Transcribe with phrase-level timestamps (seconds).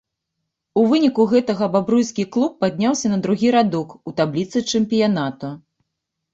[0.79, 5.55] У выніку гэтага бабруйскі клуб падняўся на другі радок у табліцы чэмпіянату.